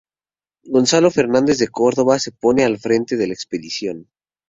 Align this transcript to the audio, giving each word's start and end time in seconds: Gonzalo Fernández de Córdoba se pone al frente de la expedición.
Gonzalo 0.63 1.11
Fernández 1.11 1.59
de 1.59 1.67
Córdoba 1.67 2.17
se 2.17 2.31
pone 2.31 2.63
al 2.63 2.79
frente 2.79 3.17
de 3.17 3.27
la 3.27 3.33
expedición. 3.35 4.09